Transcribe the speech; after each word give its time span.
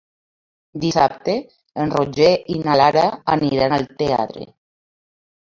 Dissabte 0.85 1.35
en 1.83 1.93
Roger 1.97 2.31
i 2.55 2.57
na 2.63 2.79
Lara 2.81 3.05
aniran 3.37 3.79
al 3.79 3.87
teatre. 4.03 4.51